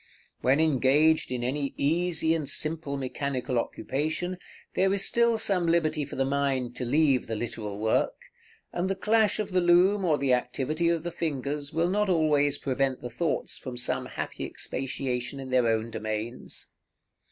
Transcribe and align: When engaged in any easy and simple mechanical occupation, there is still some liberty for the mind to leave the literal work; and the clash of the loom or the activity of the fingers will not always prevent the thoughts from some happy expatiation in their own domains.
When 0.41 0.59
engaged 0.59 1.31
in 1.31 1.43
any 1.43 1.75
easy 1.77 2.33
and 2.33 2.49
simple 2.49 2.97
mechanical 2.97 3.59
occupation, 3.59 4.39
there 4.73 4.91
is 4.91 5.05
still 5.05 5.37
some 5.37 5.67
liberty 5.67 6.05
for 6.05 6.15
the 6.15 6.25
mind 6.25 6.75
to 6.77 6.85
leave 6.85 7.27
the 7.27 7.35
literal 7.35 7.77
work; 7.77 8.15
and 8.73 8.89
the 8.89 8.95
clash 8.95 9.37
of 9.37 9.51
the 9.51 9.61
loom 9.61 10.03
or 10.03 10.17
the 10.17 10.33
activity 10.33 10.89
of 10.89 11.03
the 11.03 11.11
fingers 11.11 11.71
will 11.71 11.91
not 11.91 12.09
always 12.09 12.57
prevent 12.57 13.01
the 13.03 13.11
thoughts 13.11 13.59
from 13.59 13.77
some 13.77 14.07
happy 14.07 14.43
expatiation 14.43 15.39
in 15.39 15.51
their 15.51 15.67
own 15.67 15.91
domains. 15.91 16.65